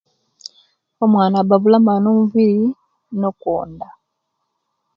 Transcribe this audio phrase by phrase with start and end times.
[1.03, 2.65] Omuwana aba abula amani omubiri
[3.19, 3.87] nokwonda